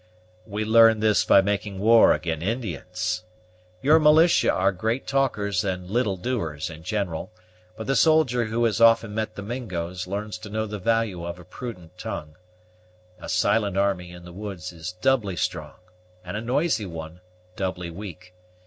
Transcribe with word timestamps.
"We 0.47 0.65
learn 0.65 0.99
this 0.99 1.23
by 1.23 1.41
making 1.41 1.77
war 1.77 2.11
ag'in 2.11 2.41
Indians. 2.41 3.23
Your 3.83 3.99
militia 3.99 4.51
are 4.51 4.71
great 4.71 5.05
talkers 5.05 5.63
and 5.63 5.91
little 5.91 6.17
doers 6.17 6.71
in 6.71 6.81
general; 6.81 7.31
but 7.77 7.85
the 7.85 7.95
soldier 7.95 8.45
who 8.45 8.65
has 8.65 8.81
often 8.81 9.13
met 9.13 9.35
the 9.35 9.43
Mingos 9.43 10.07
learns 10.07 10.39
to 10.39 10.49
know 10.49 10.65
the 10.65 10.79
value 10.79 11.23
of 11.23 11.37
a 11.37 11.45
prudent 11.45 11.99
tongue. 11.99 12.35
A 13.19 13.29
silent 13.29 13.77
army, 13.77 14.09
in 14.11 14.25
the 14.25 14.33
woods, 14.33 14.71
is 14.73 14.91
doubly 15.01 15.35
strong; 15.35 15.75
and 16.25 16.35
a 16.35 16.41
noisy 16.41 16.87
one, 16.87 17.21
doubly 17.55 17.91
weak. 17.91 18.33